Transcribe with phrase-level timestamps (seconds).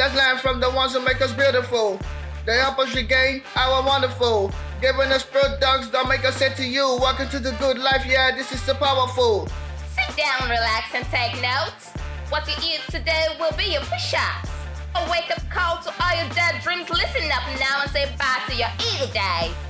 [0.00, 2.00] Let's learn from the ones who make us beautiful.
[2.46, 4.50] They help us regain our wonderful.
[4.80, 8.06] Giving us products that make us say to you, Welcome to the good life.
[8.08, 9.46] Yeah, this is so powerful.
[9.92, 11.92] Sit down, relax, and take notes.
[12.30, 14.48] What you eat today will be your push ups.
[14.96, 16.88] A wake up call to all your dead dreams.
[16.88, 19.69] Listen up now and say bye to your evil days.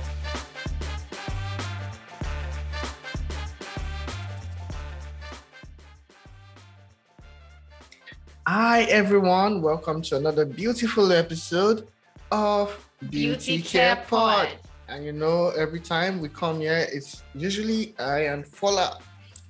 [8.53, 9.61] Hi, everyone.
[9.61, 11.87] Welcome to another beautiful episode
[12.33, 12.67] of
[12.99, 14.47] Beauty, Beauty Care Care Pod.
[14.49, 14.57] Pod.
[14.89, 18.99] And you know, every time we come here, it's usually I and Fola.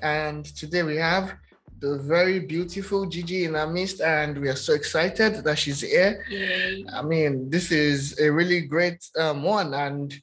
[0.03, 1.33] And today we have
[1.79, 6.23] the very beautiful Gigi in our midst, and we are so excited that she's here.
[6.29, 6.85] Yay.
[6.93, 10.13] I mean, this is a really great um, one, and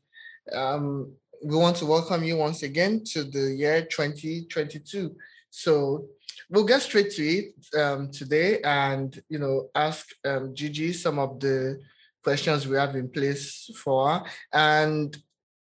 [0.53, 1.11] um,
[1.45, 5.17] we want to welcome you once again to the year 2022.
[5.59, 6.07] So
[6.48, 11.41] we'll get straight to it um, today, and you know, ask um, Gigi some of
[11.41, 11.81] the
[12.23, 14.23] questions we have in place for her.
[14.53, 15.17] And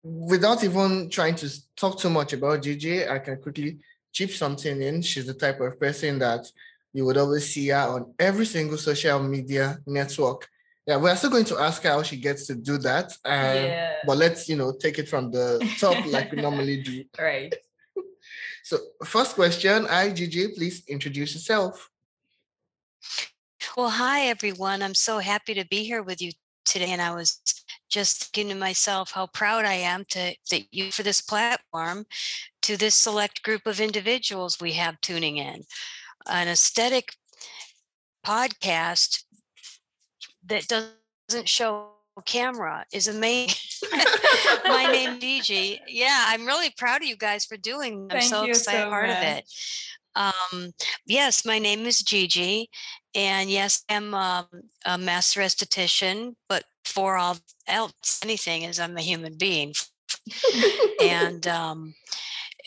[0.03, 3.79] without even trying to talk too much about Gigi, I can quickly
[4.13, 5.03] chip something in.
[5.03, 6.51] She's the type of person that
[6.93, 10.49] you would always see her on every single social media network.
[10.87, 13.07] Yeah, we're still going to ask her how she gets to do that.
[13.25, 13.93] Um, Yeah.
[14.07, 15.47] But let's, you know, take it from the
[15.79, 17.05] top like we normally do.
[17.19, 17.55] Right.
[18.67, 21.89] So, first question, Gigi, please introduce yourself.
[23.77, 24.83] Well, hi everyone.
[24.83, 26.33] I'm so happy to be here with you
[26.65, 26.91] today.
[26.91, 27.41] And I was
[27.89, 32.07] just thinking to myself how proud I am to that you for this platform
[32.63, 35.63] to this select group of individuals we have tuning in.
[36.29, 37.13] An aesthetic
[38.27, 39.23] podcast
[40.45, 41.91] that doesn't show
[42.23, 43.57] camera is amazing.
[44.67, 45.81] My name DG.
[45.89, 48.09] Yeah, I'm really proud of you guys for doing.
[48.11, 49.45] I'm Thank so excited so part of it.
[50.15, 50.73] Um,
[51.07, 52.71] yes, my name is Gigi,
[53.15, 54.47] and yes, I'm um,
[54.87, 56.37] a master esthetician.
[56.49, 57.37] But for all
[57.67, 59.75] else, anything is I'm a human being,
[61.03, 61.95] and um,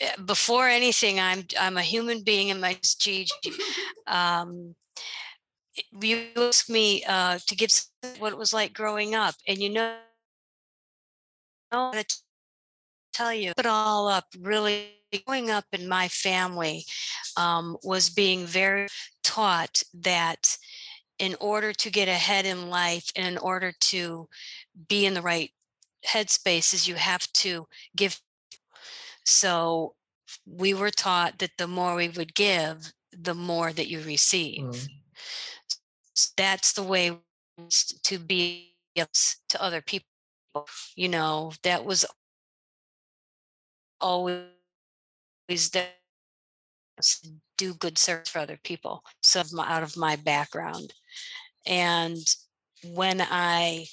[0.00, 3.32] eh, before anything, I'm I'm a human being, and my Gigi.
[4.06, 4.76] Um,
[6.00, 7.70] you asked me uh, to give
[8.18, 9.96] what it was like growing up, and you know,
[11.72, 12.04] I'm gonna
[13.12, 14.92] tell you, it all up really
[15.26, 16.84] growing up in my family
[17.36, 18.88] um, was being very
[19.22, 20.56] taught that
[21.18, 24.28] in order to get ahead in life and in order to
[24.88, 25.50] be in the right
[26.06, 28.20] headspaces, you have to give.
[29.24, 29.94] So
[30.46, 34.62] we were taught that the more we would give, the more that you receive.
[34.62, 34.88] Mm.
[36.36, 37.18] That's the way
[38.04, 40.06] to be to other people.
[40.96, 42.04] You know, that was
[44.00, 44.46] always
[46.98, 47.26] s-
[47.56, 50.94] do good service for other people so out of my background
[51.66, 52.18] and
[52.84, 53.86] when i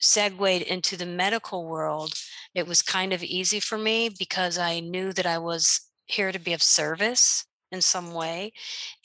[0.00, 2.14] segued into the medical world
[2.54, 6.38] it was kind of easy for me because i knew that i was here to
[6.38, 8.52] be of service in some way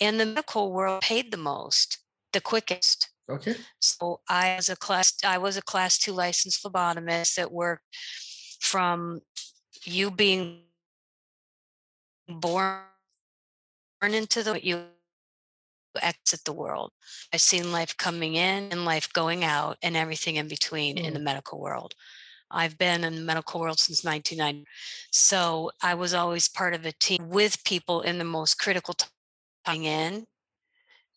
[0.01, 1.99] and the medical world paid the most
[2.37, 3.55] the quickest Okay.
[3.79, 7.83] so I was a class I was a class two licensed phlebotomist that worked
[8.61, 9.21] from
[9.83, 10.61] you being
[12.29, 12.83] born
[13.99, 14.83] born into the you
[16.01, 16.91] exit the world.
[17.33, 21.19] I've seen life coming in and life going out and everything in between in the
[21.19, 21.23] mm.
[21.23, 21.95] medical world.
[22.51, 24.69] I've been in the medical world since 1990.
[25.11, 28.95] So I was always part of a team with people in the most critical
[29.65, 30.25] time in,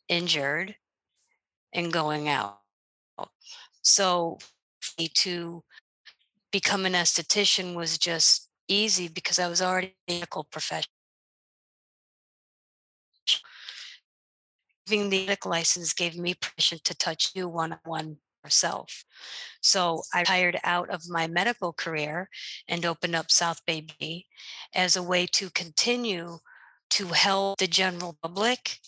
[0.08, 0.74] injured,
[1.72, 2.58] and going out.
[3.82, 4.38] So
[5.14, 5.62] to
[6.52, 10.90] become an esthetician was just easy because I was already a medical professional.
[14.86, 19.04] Having the medical license gave me permission to touch you one on one myself.
[19.62, 22.28] So I retired out of my medical career
[22.68, 24.26] and opened up South Beauty
[24.74, 26.38] as a way to continue
[26.90, 28.78] to help the general public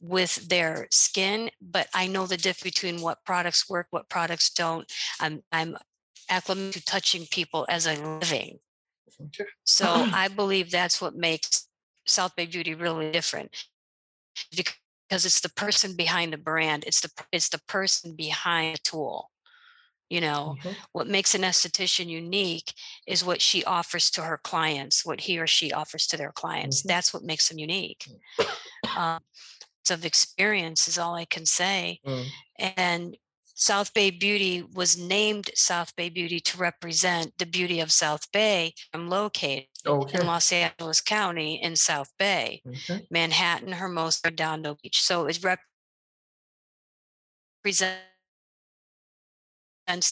[0.00, 4.90] with their skin, but I know the difference between what products work, what products don't.
[5.20, 5.76] I'm I'm
[6.28, 8.58] acclimated to touching people as a living.
[9.20, 9.50] Okay.
[9.64, 11.68] So I believe that's what makes
[12.06, 13.54] South Bay Beauty really different.
[14.56, 16.84] Because it's the person behind the brand.
[16.86, 19.30] It's the it's the person behind the tool.
[20.10, 20.76] You know, Mhm.
[20.92, 22.72] what makes an esthetician unique
[23.06, 26.82] is what she offers to her clients, what he or she offers to their clients.
[26.82, 26.88] Mhm.
[26.88, 28.06] That's what makes them unique.
[28.96, 29.20] Um,
[29.90, 32.00] of experience is all I can say.
[32.06, 32.26] Mm.
[32.58, 33.16] And
[33.56, 38.74] South Bay Beauty was named South Bay Beauty to represent the beauty of South Bay.
[38.92, 40.18] I'm located Okay.
[40.18, 43.06] in Los Angeles County in South Bay, Okay.
[43.10, 45.00] Manhattan, Hermosa, Redondo Beach.
[45.02, 45.60] So it's rep
[47.62, 48.00] presents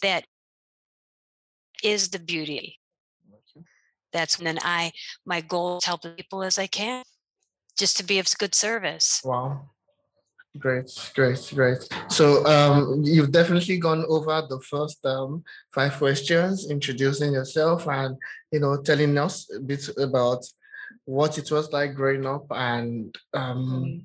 [0.02, 0.24] that
[1.82, 2.78] is the beauty.
[4.12, 4.92] That's when I
[5.24, 7.02] my goal is help people as I can,
[7.78, 9.20] just to be of good service.
[9.24, 9.70] Wow.
[10.58, 11.88] Great, great, great.
[12.08, 15.42] So um, you've definitely gone over the first um,
[15.72, 18.18] five questions, introducing yourself and
[18.50, 20.44] you know telling us a bit about
[21.06, 24.04] what it was like growing up and um,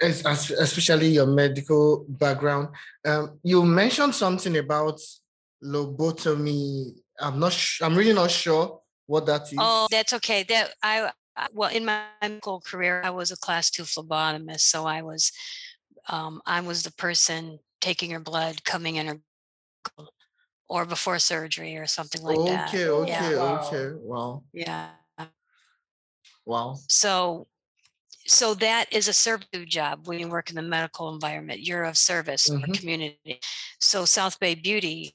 [0.00, 2.68] especially your medical background.
[3.04, 5.00] Um, you mentioned something about
[5.62, 6.94] lobotomy.
[7.20, 7.52] I'm not.
[7.52, 9.58] Sh- I'm really not sure what that is.
[9.58, 10.42] Oh, that's okay.
[10.42, 11.12] That I
[11.52, 15.32] well in my medical career, I was a class two phlebotomist, so I was
[16.08, 19.20] um, I was the person taking her blood, coming in her
[20.68, 22.74] or before surgery or something like okay, that.
[22.74, 23.28] Okay, yeah.
[23.28, 23.98] okay, okay.
[24.02, 24.42] Wow.
[24.52, 24.88] Yeah.
[26.44, 26.76] Wow.
[26.88, 27.46] So
[28.26, 31.60] so that is a service job when you work in the medical environment.
[31.60, 32.72] You're of service mm-hmm.
[32.72, 33.40] to community.
[33.78, 35.14] So South Bay Beauty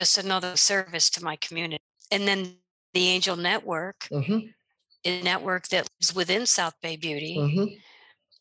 [0.00, 1.82] just another service to my community.
[2.10, 2.56] And then
[2.94, 4.46] the Angel Network mm-hmm
[5.06, 7.64] a network that lives within South Bay Beauty mm-hmm.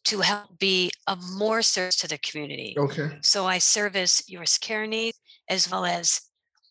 [0.05, 2.75] to help be of more service to the community.
[2.77, 3.17] Okay.
[3.21, 5.17] So I service your care needs
[5.47, 6.21] as well as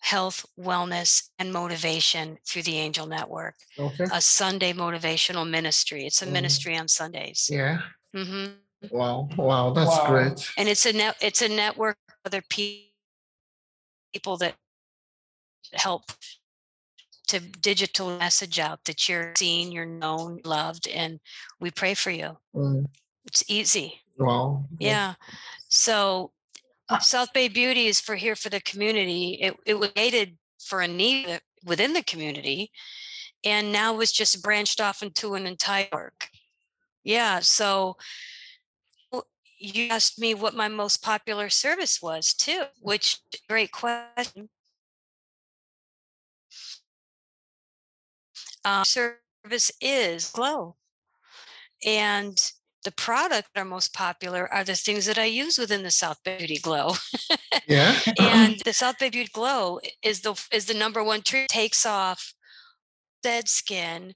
[0.01, 3.55] health, wellness, and motivation through the Angel Network.
[3.79, 4.05] Okay.
[4.13, 6.07] A Sunday motivational ministry.
[6.07, 6.35] It's a mm-hmm.
[6.35, 7.49] ministry on Sundays.
[7.51, 7.79] Yeah.
[8.15, 8.53] Mm-hmm.
[8.91, 9.29] Wow.
[9.37, 9.73] Wow.
[9.73, 10.07] That's wow.
[10.09, 10.51] great.
[10.59, 11.17] And it's a net.
[11.23, 14.57] It's a network of other people that
[15.75, 16.05] help
[17.29, 21.21] to digital message out that you're seen, you're known, loved, and
[21.61, 22.37] we pray for you.
[22.55, 22.87] Mm.
[23.27, 24.01] It's easy.
[24.19, 24.67] Wow.
[24.79, 25.15] Yeah.
[25.69, 26.33] So
[26.89, 26.99] ah.
[26.99, 29.39] South Bay Beauty is for here for the community.
[29.41, 32.71] It it was created for a need within the community,
[33.43, 36.29] and now it's just branched off into an entire work.
[37.03, 37.41] Yeah.
[37.41, 37.97] So
[39.59, 44.51] you asked me what my most popular service was too, which great question.
[48.65, 50.77] Uh, service is Glow.
[51.85, 52.39] And
[52.85, 56.23] the product that are most popular are the things that I use within the South
[56.23, 56.93] Bay Beauty Glow.
[57.67, 57.99] yeah.
[58.21, 61.49] and the South Bay Beauty Glow is the is the number one treat.
[61.49, 62.35] Takes off
[63.23, 64.15] dead skin,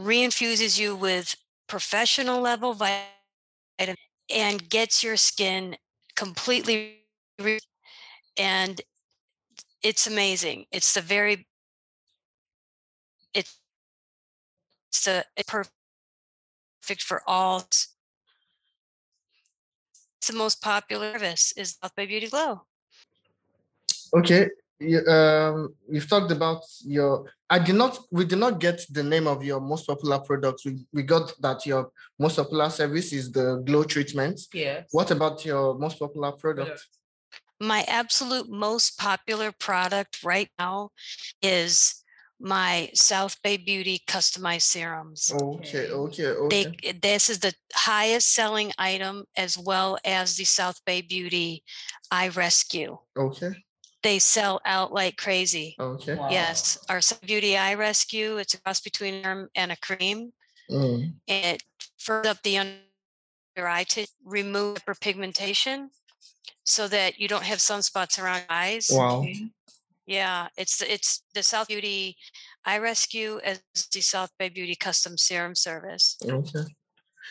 [0.00, 1.34] reinfuses you with
[1.68, 3.96] professional level vitamin,
[4.32, 5.76] and gets your skin
[6.14, 6.98] completely.
[7.40, 7.58] Re-
[8.36, 8.80] and
[9.82, 10.66] it's amazing.
[10.70, 11.46] It's the very
[13.34, 17.58] it's a, it's perfect for all.
[17.60, 17.88] It's
[20.26, 22.62] the most popular service is South Bay Beauty Glow.
[24.14, 24.48] Okay,
[24.78, 27.24] you, um, you've talked about your.
[27.48, 27.98] I did not.
[28.10, 30.62] We did not get the name of your most popular product.
[30.64, 34.40] We we got that your most popular service is the glow treatment.
[34.52, 34.82] Yeah.
[34.90, 36.86] What about your most popular product?
[37.60, 40.90] My absolute most popular product right now
[41.40, 42.01] is
[42.42, 45.32] my South Bay Beauty customized serums.
[45.32, 46.76] Okay, okay, okay.
[46.82, 51.62] They, this is the highest selling item as well as the South Bay Beauty
[52.10, 52.98] Eye Rescue.
[53.16, 53.52] Okay.
[54.02, 55.76] They sell out like crazy.
[55.78, 56.16] Okay.
[56.16, 56.28] Wow.
[56.30, 58.38] Yes, our Beauty Eye Rescue.
[58.38, 60.32] It's a cross between a and a cream.
[60.68, 61.12] Mm.
[61.28, 61.62] It
[61.98, 65.90] firms up the under eye to remove hyperpigmentation
[66.64, 68.90] so that you don't have sunspots around your eyes.
[68.92, 69.24] Wow.
[70.06, 72.16] Yeah, it's it's the South Beauty
[72.64, 76.16] Eye Rescue as the South Bay Beauty Custom Serum Service.
[76.24, 76.64] Okay.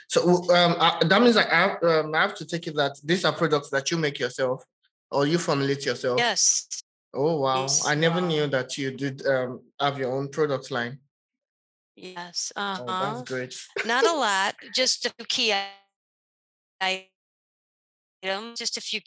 [0.07, 3.25] So um, I, that means I have, um, I have to take it that these
[3.25, 4.63] are products that you make yourself,
[5.09, 6.17] or you formulate yourself.
[6.17, 6.67] Yes.
[7.13, 7.63] Oh wow!
[7.63, 7.85] Yes.
[7.85, 8.27] I never wow.
[8.27, 10.99] knew that you did um, have your own product line.
[11.97, 12.53] Yes.
[12.55, 12.85] Uh-huh.
[12.87, 13.53] Oh, that's great.
[13.85, 15.53] Not a lot, just a few key
[16.79, 19.01] items, just a few.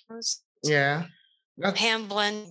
[0.63, 1.05] Yeah.
[1.57, 1.81] That's...
[1.81, 2.49] Hand blend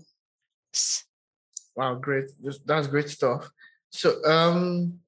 [1.76, 2.26] Wow, great.
[2.66, 3.50] That's great stuff.
[3.90, 5.00] So um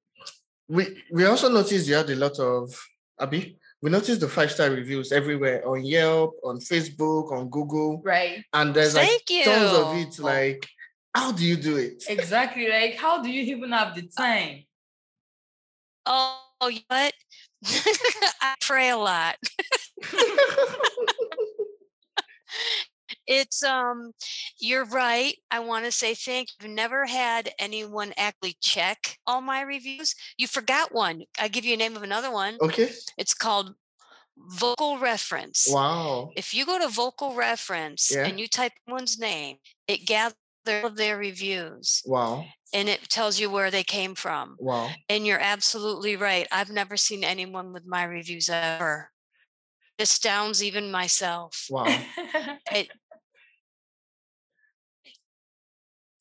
[0.68, 2.78] we we also noticed you had a lot of
[3.20, 3.58] Abby.
[3.82, 8.02] We noticed the five star reviews everywhere on Yelp, on Facebook, on Google.
[8.02, 8.44] Right.
[8.52, 9.44] And there's like you.
[9.44, 10.18] tons of it.
[10.18, 10.66] Like,
[11.14, 12.04] how do you do it?
[12.08, 12.68] Exactly.
[12.68, 14.64] Like, how do you even have the time?
[16.04, 17.14] Oh, what?
[18.40, 19.36] I pray a lot
[23.26, 24.12] it's um
[24.58, 29.40] you're right i want to say thank you i've never had anyone actually check all
[29.40, 33.34] my reviews you forgot one i give you a name of another one okay it's
[33.34, 33.74] called
[34.48, 38.26] vocal reference wow if you go to vocal reference yeah.
[38.26, 39.56] and you type one's name
[39.88, 40.34] it gathers
[40.68, 44.56] all of their reviews wow and it tells you where they came from.
[44.58, 44.90] Wow.
[45.08, 46.46] And you're absolutely right.
[46.50, 49.10] I've never seen anyone with my reviews ever.
[49.98, 51.66] It astounds even myself.
[51.70, 51.86] Wow.
[52.72, 52.90] It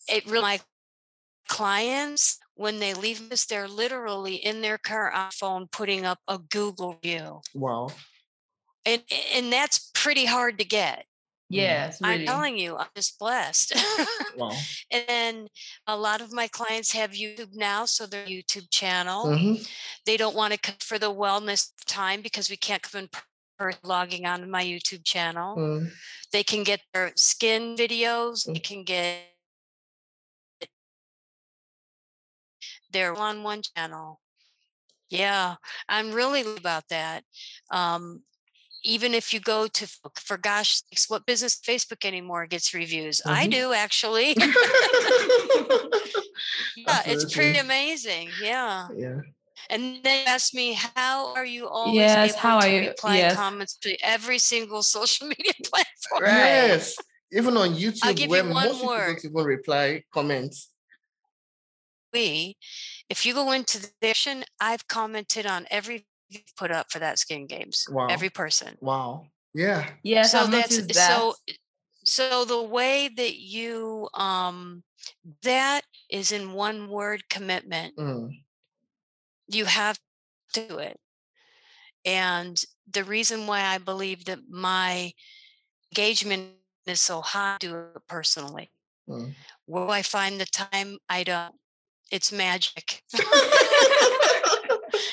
[0.08, 0.60] it really my
[1.48, 6.38] clients when they leave this, they're literally in their car on phone putting up a
[6.38, 7.90] Google view Wow.
[8.86, 9.02] And
[9.34, 11.06] and that's pretty hard to get.
[11.50, 12.22] yes, really.
[12.22, 13.74] I'm telling you, I'm just blessed.
[14.38, 14.52] Wow.
[14.92, 15.48] and then
[15.88, 19.28] a lot of my clients have YouTube now, so their YouTube channel.
[19.28, 19.66] Mhm.
[20.06, 23.10] They don't want to come for the wellness time because we can't come in
[23.58, 25.56] person logging on to my YouTube channel.
[25.56, 25.92] Mm.
[26.34, 28.44] They can get their skin videos.
[28.46, 28.64] They Mm.
[28.64, 29.20] can get
[32.96, 34.22] their on one channel.
[35.10, 35.56] Yeah,
[35.88, 37.24] I'm really about that.
[37.70, 38.24] Um,
[38.84, 39.86] even if you go to
[40.16, 43.22] for gosh sakes, what business Facebook anymore gets reviews?
[43.26, 43.52] I Mhm.
[43.52, 44.34] do actually.
[46.78, 48.30] yeah, it's pretty amazing.
[48.42, 48.88] Yeah.
[48.96, 49.20] Yeah.
[49.70, 52.88] And then you ask me, how are you always Yes, able how to are you-
[52.90, 53.36] reply yes.
[53.36, 56.22] comments to every single social media platform?
[56.24, 56.38] Right.
[56.70, 56.96] Yes.
[57.32, 59.08] Even on YouTube, give where you one most people word.
[59.08, 60.70] don't even reply comments.
[62.16, 62.58] We,
[63.10, 67.20] if you go into the section, I've commented on every you put up for that
[67.20, 67.86] skin games.
[67.90, 68.08] Wow.
[68.08, 68.78] Every person.
[68.82, 69.28] Wow.
[69.54, 69.90] Yeah.
[70.04, 70.24] Yeah.
[70.24, 70.96] so that's that.
[70.96, 71.36] so
[72.04, 74.84] so the way that you um
[75.44, 77.96] that is in one word commitment.
[77.98, 78.32] Mm.
[79.48, 79.98] you have
[80.54, 80.98] to do it.
[82.06, 85.12] And the reason why I believe that my
[85.92, 86.52] engagement
[86.86, 88.72] is so high, I do it personally.
[89.10, 89.34] Mm.
[89.66, 90.98] Where I find the time?
[91.10, 91.56] I don't.
[92.12, 93.02] It's magic.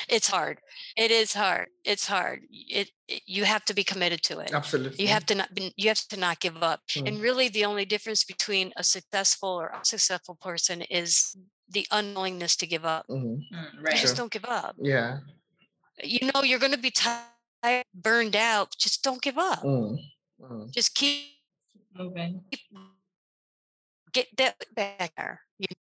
[0.09, 0.59] it's hard.
[0.95, 1.67] It is hard.
[1.83, 2.41] It's hard.
[2.51, 4.53] It, it you have to be committed to it.
[4.53, 5.03] Absolutely.
[5.03, 6.81] You have to not you have to not give up.
[6.89, 7.07] Mm.
[7.07, 11.35] And really the only difference between a successful or unsuccessful person is
[11.69, 13.05] the unwillingness to give up.
[13.09, 13.39] Mhm.
[13.51, 13.95] Mm, You right.
[13.95, 14.15] just Sure.
[14.15, 15.19] don't give up Yeah.
[16.03, 19.97] you know you're going to be tired burned out just don't give up Mm.
[20.41, 20.71] Mm.
[20.71, 21.29] just keep
[21.95, 22.43] Moving.
[24.11, 25.52] get that back there You-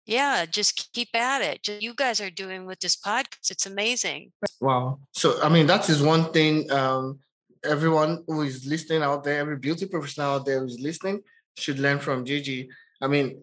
[0.06, 4.32] yeah just keep at it just, you guys are doing with this podcast it's amazing
[4.61, 4.99] Wow.
[5.12, 7.18] So I mean that is one thing um
[7.64, 11.20] everyone who is listening out there, every beauty professional out there who is listening
[11.56, 12.68] should learn from Gigi.
[13.00, 13.40] I mean,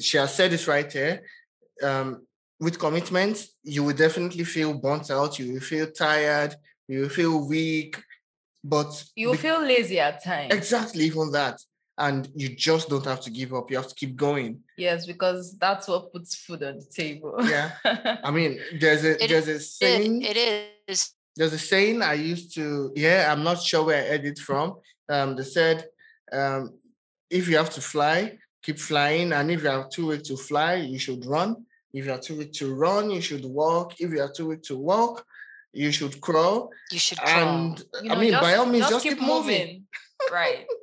[0.00, 1.22] she has said this right here.
[1.82, 2.26] Um,
[2.58, 6.54] with commitment, you will definitely feel burnt out, you will feel tired,
[6.88, 7.96] you will feel weak,
[8.64, 10.52] but You'll be- feel lazy at times.
[10.52, 11.60] exactly even that.
[11.98, 13.70] And you just don't have to give up.
[13.70, 14.60] You have to keep going.
[14.76, 17.34] Yes, because that's what puts food on the table.
[17.42, 17.72] Yeah.
[18.24, 20.22] I mean, there's a It- there's a saying.
[20.22, 24.08] it, it is there's a saying I used to yeah, I'm not sure where I
[24.08, 24.76] heard it from.
[25.08, 25.86] Um, they said,
[26.32, 26.62] um,
[27.30, 30.74] if you have to fly, keep flying, and if you are too weak to fly,
[30.76, 31.64] you should run.
[31.92, 33.88] If you are too weak to run, you should walk.
[34.00, 35.24] If you are too weak to walk,
[35.72, 36.70] you should crawl.
[36.92, 39.84] you should crawl And You I mean, just- by all means, just, keep, moving.
[40.32, 40.64] right.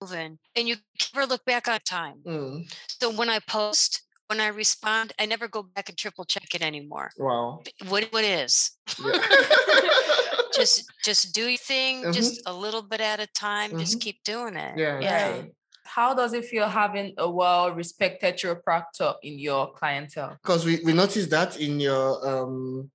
[0.00, 0.76] moving and you
[1.14, 5.48] never look back on time Mm, so when i post when i respond i never
[5.48, 7.62] go back and triple check it anymore wow.
[7.88, 9.20] what what is Yeah.
[10.54, 12.12] just just do your thing Mhm.
[12.14, 14.00] just a little bit at a time just Mhm.
[14.00, 15.48] keep doing it Yeah, yeah sure.
[15.86, 20.36] How does it feel having a well-respected chiropractor in your clientele?
[20.42, 22.90] because we, we noticed that in your um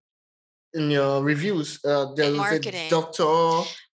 [0.73, 2.87] in your reviews uh there was marketing.
[2.87, 3.33] a doctor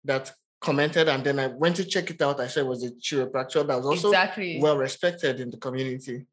[0.05, 2.91] that commented and then i went to check it out i said it was a
[2.91, 4.59] chiropractor that was also exactly.
[4.61, 6.27] well respected in the community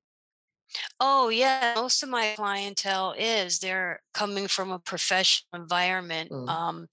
[0.99, 6.31] Oh yeah, most of my clientele is they're coming from a professional environment.
[6.31, 6.49] Mm.
[6.49, 6.87] Um,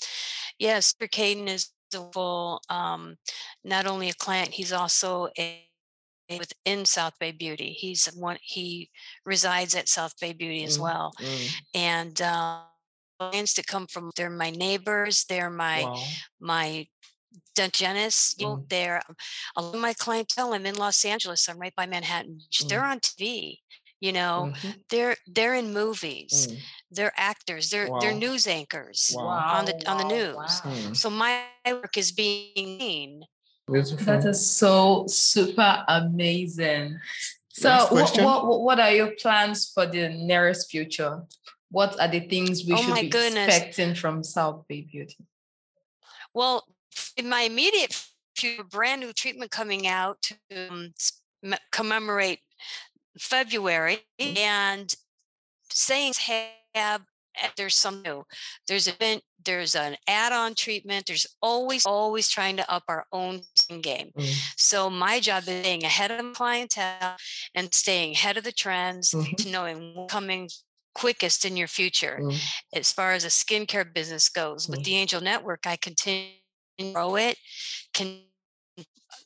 [0.58, 1.08] yes, Mr.
[1.08, 3.16] Caden is a full, um,
[3.64, 5.66] not only a client, he's also a
[6.30, 7.72] a- within South Bay Beauty.
[7.72, 8.38] He's one.
[8.42, 8.90] He
[9.24, 12.60] resides at South Bay Beauty as Mm, well, Mm, and uh,
[13.18, 15.24] clients that come from they're my neighbors.
[15.24, 16.02] They're my wow.
[16.40, 16.86] my
[17.54, 18.34] dentists.
[18.38, 18.68] You know, Mm.
[18.68, 19.02] they're
[19.56, 20.52] a lot of my clientele.
[20.54, 21.48] I'm in Los Angeles.
[21.48, 22.38] I'm right by Manhattan.
[22.38, 22.62] Beach.
[22.64, 22.68] Mm.
[22.68, 23.60] They're on TV.
[24.00, 26.58] You know, Mhm, they're they're in movies mm,
[26.90, 29.58] they're actors they're they're news anchors Wow.
[29.58, 30.34] on the- on the news.
[30.34, 30.48] wow.
[30.64, 30.96] mm.
[30.96, 33.24] so my work is being seen
[33.70, 34.04] Beautiful.
[34.04, 36.98] That is so super amazing.
[37.50, 41.22] So, what, what what are your plans for the nearest future?
[41.70, 43.46] What are the things we Oh should my be goodness.
[43.46, 45.16] expecting from South Bay Beauty?
[46.34, 46.66] well
[47.16, 47.92] in my immediate
[48.36, 50.92] future brand new treatment coming out to um,
[51.70, 52.40] commemorate
[53.18, 54.94] february and
[55.70, 56.18] sayings
[56.74, 57.02] have
[57.36, 58.24] eh, there's some new
[58.68, 63.42] there's a there's an add-on treatment there's always always trying to up our own
[63.80, 64.10] game.
[64.16, 64.34] Mm.
[64.56, 67.16] So my job is staying ahead of the clientele
[67.54, 69.36] and staying ahead of the trends Mhm.
[69.38, 70.48] to knowing what's coming
[70.94, 72.18] quickest in your future.
[72.22, 72.38] Mm.
[72.74, 74.84] As far as a skincare business goes, with Mm.
[74.84, 76.34] the Angel Network, I continue
[76.78, 77.38] grow it,
[77.92, 78.20] can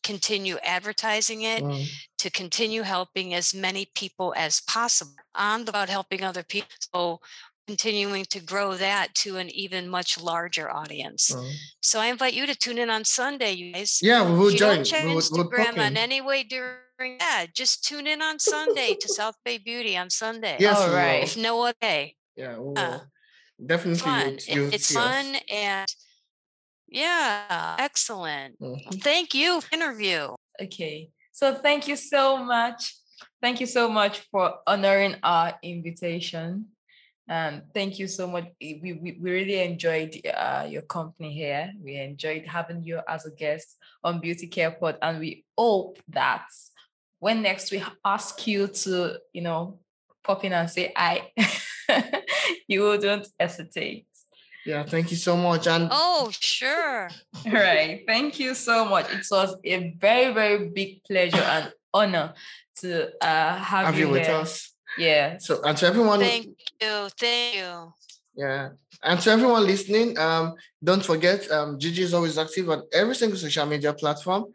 [0.03, 1.87] continue advertising it, Mm.
[2.19, 5.15] to continue helping as many people as possible.
[5.35, 6.71] I'm about helping other people.
[6.95, 7.21] So
[7.67, 11.31] continuing to grow that to an even much larger audience.
[11.33, 11.53] Mm.
[11.81, 13.99] So I invite you to tune in on Sunday, you guys.
[14.03, 14.77] Yeah, we will if you join.
[14.77, 15.81] don't check We will, we'll Instagram pop in.
[15.93, 20.11] in any way during that, just tune in on Sunday to South Bay Beauty on
[20.11, 20.57] Sunday.
[20.61, 20.97] Yes, All we will.
[20.97, 21.23] right.
[21.25, 22.17] If no other day.
[22.37, 23.01] Yeah, we Uh.
[23.65, 24.01] Definitely.
[24.01, 24.39] Fun.
[24.47, 25.05] you'll- you'll it's see us.
[25.05, 25.89] fun and
[26.89, 28.59] yeah, excellent.
[28.61, 29.03] Mhm.
[29.03, 29.61] Thank you.
[29.61, 30.35] for the Interview.
[30.61, 31.11] Okay.
[31.33, 32.95] So thank you so much.
[33.43, 36.67] Thank you so much for honoring our invitation.
[37.29, 38.47] And thank you so much.
[38.61, 41.73] We, we, we really enjoyed uh, your company here.
[41.83, 44.99] We enjoyed having you as a guest on Beauty Care Pod.
[45.03, 46.47] And we hope that
[47.19, 49.81] when next we ask you to, you know,
[50.23, 51.33] pop in and say hi,
[52.69, 54.06] you wouldn't hesitate.
[54.67, 55.67] Yeah, thank you so much.
[55.69, 57.09] And Oh, sure.
[57.47, 58.03] All right.
[58.07, 59.07] Thank you so much.
[59.13, 62.35] It was a very, very big pleasure and honor
[62.81, 64.35] to uh, have, have you, you with here.
[64.35, 64.73] us.
[64.99, 65.39] Yeah.
[65.39, 66.47] So, and to everyone, Thank
[66.81, 67.09] you.
[67.17, 67.93] Thank you.
[68.35, 68.71] yeah,
[69.03, 73.39] and to everyone listening, um, don't forget, um, Gigi is always active on every single
[73.39, 74.47] social media platform.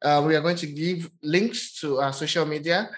[0.00, 2.88] Uh, we are going to give links to our social media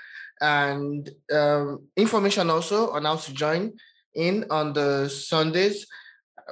[0.40, 3.72] and um, information also on how to join
[4.14, 5.86] in on the Sundays.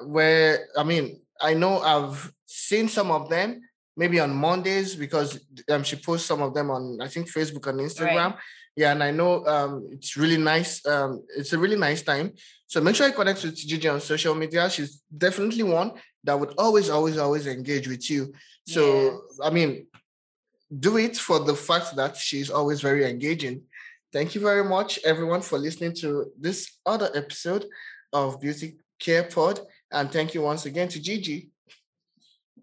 [0.04, 3.60] Where I mean, I know I've seen some of them
[3.96, 7.80] maybe on Mondays because um, she posts some of them on I think Facebook and
[7.80, 8.36] Instagram.
[8.76, 10.86] Yeah, and I know um, it's really nice.
[10.86, 12.32] Um, it's a really nice time.
[12.68, 14.70] So make sure you connect with Gigi on social media.
[14.70, 18.32] She's definitely one that would always, always, always engage with you.
[18.66, 19.86] So I mean,
[20.78, 23.62] do it for the fact that she's always very engaging.
[24.12, 27.66] Thank you very much, everyone, for listening to this other episode
[28.12, 29.60] of Beauty Care Pod.
[29.90, 31.50] And thank you once again to Gigi.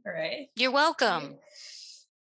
[0.06, 0.50] All right.
[0.56, 1.40] You're welcome.